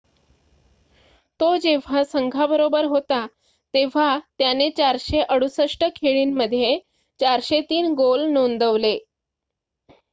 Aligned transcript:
तो 1.39 1.49
जेव्हा 1.57 2.03
संघाबरोबर 2.03 2.85
होता 2.85 3.25
तेव्हा 3.73 4.07
त्याने 4.37 4.69
468 4.77 5.89
खेळी 5.95 6.25
मध्ये 6.33 6.77
403 7.19 7.93
गोल 7.95 8.27
नोंदवले 8.29 8.97